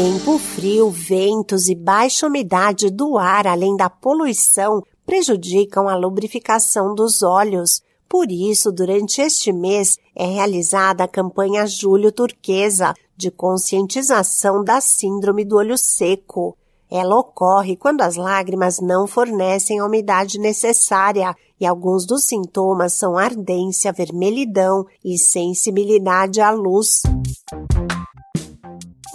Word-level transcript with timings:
Tempo 0.00 0.38
frio, 0.38 0.90
ventos 0.90 1.68
e 1.68 1.74
baixa 1.74 2.28
umidade 2.28 2.88
do 2.88 3.18
ar, 3.18 3.48
além 3.48 3.76
da 3.76 3.90
poluição, 3.90 4.80
prejudicam 5.04 5.88
a 5.88 5.96
lubrificação 5.96 6.94
dos 6.94 7.20
olhos. 7.20 7.82
Por 8.08 8.30
isso, 8.30 8.70
durante 8.70 9.20
este 9.20 9.52
mês, 9.52 9.98
é 10.14 10.24
realizada 10.24 11.02
a 11.02 11.08
campanha 11.08 11.66
Julho 11.66 12.12
Turquesa, 12.12 12.94
de 13.16 13.28
conscientização 13.28 14.62
da 14.62 14.80
síndrome 14.80 15.44
do 15.44 15.56
olho 15.56 15.76
seco. 15.76 16.56
Ela 16.88 17.18
ocorre 17.18 17.74
quando 17.74 18.02
as 18.02 18.14
lágrimas 18.14 18.78
não 18.78 19.04
fornecem 19.04 19.80
a 19.80 19.84
umidade 19.84 20.38
necessária 20.38 21.34
e 21.60 21.66
alguns 21.66 22.06
dos 22.06 22.22
sintomas 22.22 22.92
são 22.92 23.18
ardência, 23.18 23.92
vermelhidão 23.92 24.86
e 25.04 25.18
sensibilidade 25.18 26.40
à 26.40 26.52
luz. 26.52 27.02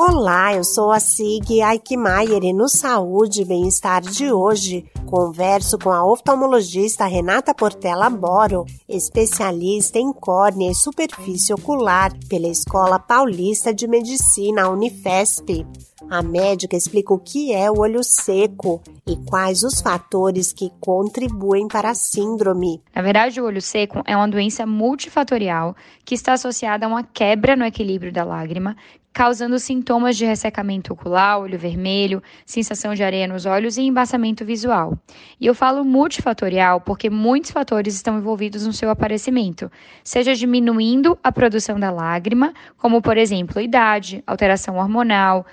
Olá, 0.05 0.53
eu 0.53 0.65
sou 0.65 0.91
a 0.91 0.99
Sig 0.99 1.61
Aikmaier 1.61 2.43
e 2.43 2.51
no 2.51 2.67
Saúde 2.67 3.43
e 3.43 3.45
Bem-Estar 3.45 4.01
de 4.01 4.33
hoje 4.33 4.85
converso 5.05 5.79
com 5.79 5.89
a 5.91 6.05
oftalmologista 6.05 7.05
Renata 7.05 7.55
Portela 7.55 8.09
Boro, 8.09 8.65
especialista 8.89 9.97
em 9.97 10.11
córnea 10.11 10.71
e 10.71 10.75
superfície 10.75 11.53
ocular 11.53 12.11
pela 12.27 12.49
Escola 12.49 12.99
Paulista 12.99 13.73
de 13.73 13.87
Medicina, 13.87 14.67
Unifesp. 14.67 15.65
A 16.13 16.21
médica 16.21 16.77
explica 16.77 17.11
o 17.11 17.17
que 17.17 17.51
é 17.51 17.71
o 17.71 17.79
olho 17.79 18.03
seco 18.03 18.83
e 19.07 19.15
quais 19.25 19.63
os 19.63 19.81
fatores 19.81 20.53
que 20.53 20.69
contribuem 20.79 21.67
para 21.67 21.89
a 21.89 21.95
síndrome. 21.95 22.79
Na 22.93 23.01
verdade, 23.01 23.41
o 23.41 23.45
olho 23.45 23.59
seco 23.59 24.03
é 24.05 24.15
uma 24.15 24.27
doença 24.27 24.63
multifatorial 24.63 25.75
que 26.05 26.13
está 26.13 26.33
associada 26.33 26.85
a 26.85 26.87
uma 26.87 27.01
quebra 27.01 27.55
no 27.55 27.65
equilíbrio 27.65 28.13
da 28.13 28.23
lágrima, 28.23 28.75
causando 29.13 29.59
sintomas 29.59 30.17
de 30.17 30.25
ressecamento 30.25 30.91
ocular, 30.91 31.39
olho 31.39 31.57
vermelho, 31.57 32.21
sensação 32.45 32.95
de 32.95 33.03
areia 33.03 33.27
nos 33.27 33.45
olhos 33.45 33.77
e 33.77 33.83
embaçamento 33.83 34.43
visual. 34.43 34.97
E 35.39 35.45
eu 35.45 35.53
falo 35.53 35.85
multifatorial 35.85 36.81
porque 36.81 37.09
muitos 37.09 37.51
fatores 37.51 37.93
estão 37.93 38.17
envolvidos 38.17 38.65
no 38.65 38.73
seu 38.73 38.89
aparecimento, 38.89 39.71
seja 40.03 40.33
diminuindo 40.33 41.17
a 41.23 41.31
produção 41.31 41.79
da 41.79 41.91
lágrima, 41.91 42.53
como 42.77 43.01
por 43.01 43.15
exemplo 43.15 43.61
idade, 43.61 44.23
alteração 44.25 44.77
hormonal, 44.77 45.45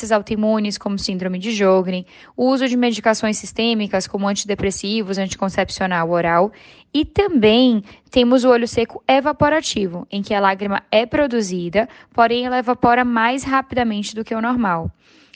doenças 0.00 0.12
autoimunes 0.12 0.78
como 0.78 0.98
síndrome 0.98 1.38
de 1.38 1.52
Jogren, 1.52 2.06
o 2.36 2.46
uso 2.46 2.66
de 2.66 2.76
medicações 2.76 3.36
sistêmicas 3.36 4.06
como 4.06 4.26
antidepressivos, 4.26 5.18
anticoncepcional 5.18 6.10
oral 6.10 6.52
e 6.92 7.04
também 7.04 7.82
temos 8.10 8.44
o 8.44 8.48
olho 8.48 8.66
seco 8.66 9.02
evaporativo, 9.06 10.06
em 10.10 10.22
que 10.22 10.34
a 10.34 10.40
lágrima 10.40 10.82
é 10.90 11.06
produzida, 11.06 11.88
porém 12.12 12.46
ela 12.46 12.58
evapora 12.58 13.04
mais 13.04 13.44
rapidamente 13.44 14.14
do 14.14 14.24
que 14.24 14.34
o 14.34 14.40
normal 14.40 14.90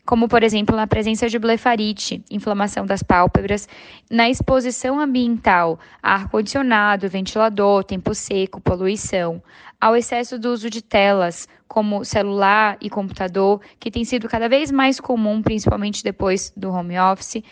como 0.04 0.28
por 0.28 0.42
exemplo 0.42 0.76
na 0.76 0.86
presença 0.86 1.28
de 1.28 1.38
blefarite, 1.38 2.22
inflamação 2.30 2.84
das 2.84 3.02
pálpebras, 3.02 3.68
na 4.10 4.28
exposição 4.28 5.00
ambiental 5.00 5.78
ar-condicionado, 6.02 7.08
ventilador, 7.08 7.84
tempo 7.84 8.14
seco, 8.14 8.60
poluição, 8.60 9.42
ao 9.80 9.96
excesso 9.96 10.38
do 10.38 10.50
uso 10.50 10.68
de 10.70 10.82
telas, 10.82 11.48
como 11.66 12.04
celular 12.04 12.76
e 12.80 12.88
computador, 12.88 13.60
que 13.80 13.90
tem 13.90 14.04
sido 14.04 14.28
cada 14.28 14.48
vez 14.48 14.70
mais 14.70 15.00
comum, 15.00 15.42
principalmente 15.42 16.04
depois 16.04 16.52
do 16.56 16.70
home 16.70 16.98
office, 16.98 17.42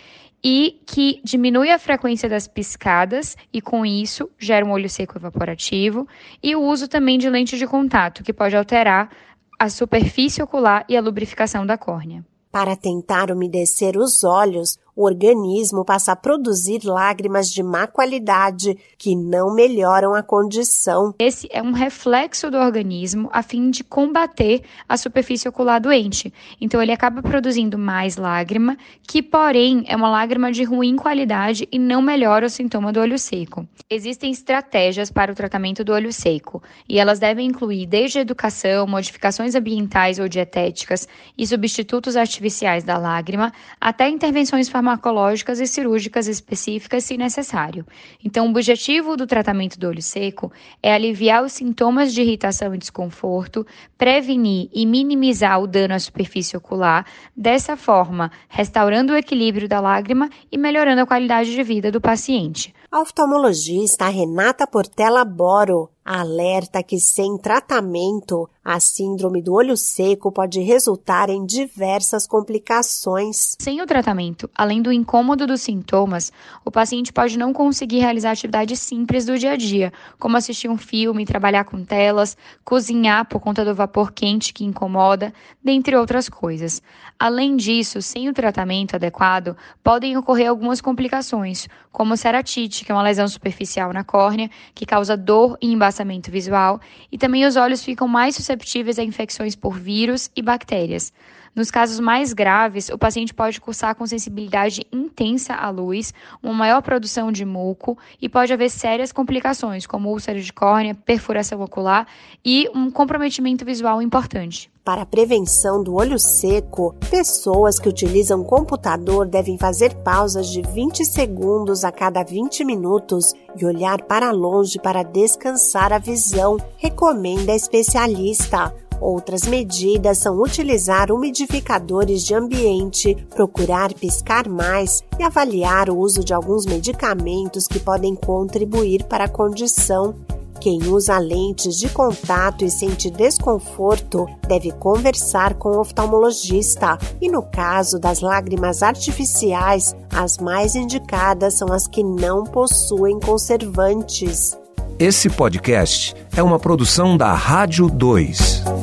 e 0.45 0.81
que 0.87 1.21
diminui 1.23 1.71
a 1.71 1.79
frequência 1.79 2.29
das 2.29 2.49
piscadas 2.49 3.37
e, 3.53 3.61
com 3.61 3.87
isso, 3.87 4.29
gera 4.39 4.67
um 4.67 4.73
olho 4.73 4.89
seco 4.89 5.17
evaporativo, 5.17 6.07
e 6.43 6.57
o 6.57 6.63
uso 6.63 6.89
também 6.89 7.19
de 7.19 7.31
lente 7.31 7.57
de 7.57 7.67
contato, 7.67 8.25
que 8.25 8.33
pode 8.33 8.57
alterar 8.57 9.11
a 9.59 9.69
superfície 9.69 10.43
ocular 10.43 10.85
e 10.89 10.97
a 10.97 11.01
lubrificação 11.01 11.65
da 11.65 11.79
córnea. 11.79 12.25
Para 12.53 12.77
tentar 12.77 13.33
umedecer 13.33 13.97
os 13.97 14.23
olhos, 14.23 14.79
o 14.95 15.05
organismo 15.05 15.85
passa 15.85 16.13
a 16.13 16.17
produzir 16.17 16.85
lágrimas 16.85 17.51
de 17.51 17.63
má 17.63 17.87
qualidade 17.87 18.77
que 18.99 19.17
não 19.17 19.55
melhoram 19.55 20.15
a 20.15 20.23
condição. 20.23 21.15
Esse 21.19 21.49
é 21.51 21.63
um 21.63 21.73
reflexo 21.73 22.51
do 22.51 22.59
organismo 22.59 23.29
a 23.33 23.43
fim 23.43 23.71
de 23.71 23.83
combater 23.83 24.63
a 24.89 24.97
superfície 24.97 25.49
ocular 25.49 25.81
doente. 25.81 26.33
Então 26.61 26.81
ele 26.83 26.93
acaba 26.93 27.23
produzindo 27.23 27.79
mais 27.79 28.17
lágrima, 28.17 28.77
que 29.07 29.23
porém 29.23 29.85
é 29.87 29.97
uma 29.97 30.11
lágrima 30.11 30.53
de 30.53 30.63
ruim 30.65 30.97
qualidade 30.97 31.67
e 31.73 31.79
não 31.79 32.03
melhora 32.03 32.47
o 32.47 32.51
sintoma 32.51 32.93
do 32.93 33.01
olho 33.01 33.19
seco. 33.19 33.67
Existem 33.89 34.31
estratégias 34.31 35.11
para 35.11 35.33
o 35.33 35.35
tratamento 35.35 35.85
do 35.85 35.93
olho 35.93 36.13
seco, 36.13 36.63
e 36.89 36.99
elas 36.99 37.19
devem 37.19 37.47
incluir 37.47 37.87
desde 37.87 38.19
educação, 38.19 38.87
modificações 38.87 39.55
ambientais 39.55 40.19
ou 40.19 40.29
dietéticas 40.29 41.09
e 41.37 41.47
substitutos 41.47 42.17
artificiais 42.17 42.85
da 42.85 42.99
lágrima, 42.99 43.53
até 43.81 44.09
intervenções 44.09 44.69
farmacológicas 44.83 45.61
e 45.61 45.67
cirúrgicas 45.67 46.27
específicas 46.27 47.05
se 47.05 47.17
necessário. 47.17 47.87
Então, 48.25 48.47
o 48.47 48.51
objetivo 48.51 49.17
do 49.17 49.27
tratamento 49.27 49.79
do 49.79 49.87
olho 49.87 50.03
seco 50.03 50.53
é 50.83 50.93
aliviar 50.93 51.45
os 51.45 51.53
sintomas 51.53 52.13
de 52.13 52.21
irritação 52.21 52.75
e 52.75 52.79
desconforto, 52.79 53.65
prevenir 53.97 54.69
e 54.73 54.85
minimizar 54.85 55.61
o 55.61 55.69
dano 55.69 55.95
à 55.95 55.99
superfície 55.99 56.57
ocular, 56.57 57.07
dessa 57.37 57.77
forma, 57.77 58.33
restaurando 58.49 59.13
o 59.13 59.17
equilíbrio 59.17 59.69
da 59.69 59.81
lágrima 59.81 60.29
e 60.51 60.59
melhorando 60.59 61.03
a 61.03 61.07
qualidade 61.07 61.55
de 61.55 61.63
vida 61.63 61.91
do 61.91 62.01
paciente. 62.01 62.75
A 62.93 63.01
oftalmologista 63.01 64.07
Renata 64.09 64.67
Portela 64.67 65.25
Boro 65.25 65.89
alerta 66.05 66.83
que 66.83 66.99
sem 66.99 67.39
tratamento, 67.39 68.49
a 68.65 68.79
síndrome 68.81 69.41
do 69.41 69.55
olho 69.55 69.77
seco 69.77 70.33
pode 70.33 70.61
resultar 70.61 71.31
em 71.31 71.45
diversas 71.45 72.27
complicações. 72.27 73.57
Sem 73.61 73.81
o 73.81 73.87
tratamento, 73.87 74.51
além 74.55 74.83
do 74.83 74.93
incômodo 74.93 75.47
dos 75.47 75.63
sintomas, 75.63 76.33
o 76.65 76.71
paciente 76.71 77.13
pode 77.13 77.39
não 77.39 77.53
conseguir 77.53 78.01
realizar 78.01 78.33
atividades 78.33 78.81
simples 78.81 79.27
do 79.27 79.39
dia 79.39 79.53
a 79.53 79.57
dia, 79.57 79.93
como 80.19 80.37
assistir 80.37 80.69
um 80.69 80.77
filme, 80.77 81.25
trabalhar 81.25 81.65
com 81.65 81.85
telas, 81.85 82.37
cozinhar 82.65 83.29
por 83.29 83.41
conta 83.41 83.65
do 83.65 83.75
vapor 83.75 84.13
quente 84.13 84.53
que 84.53 84.65
incomoda, 84.65 85.33
dentre 85.63 85.97
outras 85.97 86.29
coisas. 86.29 86.83
Além 87.19 87.57
disso, 87.57 88.03
sem 88.03 88.29
o 88.29 88.35
tratamento 88.35 88.97
adequado, 88.97 89.57
podem 89.83 90.17
ocorrer 90.17 90.49
algumas 90.49 90.81
complicações, 90.81 91.69
como 91.93 92.17
ceratite, 92.17 92.82
que 92.85 92.93
é 92.93 92.95
uma 92.95 93.03
lesão 93.03 93.27
superficial 93.29 93.93
na 93.93 94.05
córnea, 94.05 94.51
que 94.75 94.87
causa 94.87 95.17
dor 95.17 95.57
e 95.61 95.73
embaçamento 95.73 96.31
visual 96.31 96.81
e 97.11 97.19
também 97.19 97.45
os 97.45 97.57
olhos 97.57 97.85
ficam 97.85 98.09
mais 98.09 98.35
susceptíveis 98.37 98.99
a 98.99 99.03
infecções 99.03 99.55
por 99.55 99.79
vírus 99.79 100.31
e 100.35 100.43
bactérias. 100.43 101.13
Nos 101.55 101.71
casos 101.71 102.01
mais 102.01 102.33
graves, 102.33 102.89
o 102.89 102.97
paciente 102.97 103.35
pode 103.35 103.61
cursar 103.61 103.95
com 103.95 104.07
sensibilidade 104.07 104.87
intensa 104.91 105.53
à 105.53 105.69
luz, 105.69 106.15
uma 106.43 106.55
maior 106.55 106.81
produção 106.81 107.31
de 107.31 107.45
muco 107.45 107.99
e 108.21 108.27
pode 108.27 108.55
haver 108.55 108.71
sérias 108.71 109.13
complicações, 109.13 109.87
como 109.87 110.09
úlcera 110.09 110.41
de 110.41 110.51
córnea, 110.51 110.95
perfuração 110.95 111.61
ocular 111.61 112.07
e 112.43 112.71
um 112.75 112.91
comprometimento 112.91 113.67
visual 113.67 114.01
importante. 114.01 114.73
Para 114.83 115.03
a 115.03 115.07
prevenção 115.07 115.85
do 115.85 115.95
olho 115.95 116.19
seco, 116.19 116.97
pessoas 117.11 117.79
que 117.79 117.89
utilizam 117.89 118.43
computador 118.43 119.29
devem 119.29 119.59
fazer 119.59 119.95
pausas 119.97 120.49
de 120.49 120.63
20 120.63 121.05
segundos 121.05 121.85
a 121.85 121.93
cada 121.93 122.25
20 122.25 122.65
minutos 122.65 123.35
e 123.55 123.65
olhar 123.67 124.03
para 124.03 124.31
longe 124.33 124.81
para 124.81 125.03
descansar 125.03 125.93
a 125.93 125.99
visão, 125.99 126.57
recomenda 126.79 127.53
a 127.53 127.57
especialista. 127.57 128.75
Outras 129.03 129.49
medidas 129.49 130.19
são 130.19 130.41
utilizar 130.41 131.11
umidificadores 131.11 132.25
de 132.25 132.37
ambiente, 132.37 133.17
procurar 133.35 133.93
piscar 133.93 134.49
mais 134.49 135.03
e 135.19 135.25
avaliar 135.25 135.91
o 135.91 135.99
uso 135.99 136.23
de 136.23 136.33
alguns 136.33 136.65
medicamentos 136.65 137.67
que 137.67 137.81
podem 137.81 138.15
contribuir 138.15 139.03
para 139.03 139.25
a 139.25 139.29
condição. 139.29 140.15
Quem 140.61 140.85
usa 140.85 141.19
lentes 141.19 141.77
de 141.77 141.89
contato 141.89 142.65
e 142.65 142.71
sente 142.71 143.11
desconforto 143.11 144.25
deve 144.47 144.71
conversar 144.71 145.55
com 145.55 145.71
o 145.71 145.81
oftalmologista. 145.81 146.97
E 147.21 147.29
no 147.29 147.43
caso 147.43 147.99
das 147.99 148.21
lágrimas 148.21 148.85
artificiais, 148.85 149.97
as 150.15 150.39
mais 150.39 150.77
indicadas 150.77 151.55
são 151.55 151.73
as 151.73 151.89
que 151.89 152.05
não 152.05 152.45
possuem 152.45 153.19
conservantes. 153.19 154.57
Esse 154.97 155.29
podcast 155.29 156.15
é 156.37 156.43
uma 156.45 156.61
produção 156.61 157.17
da 157.17 157.35
Rádio 157.35 157.91
2. 157.91 158.82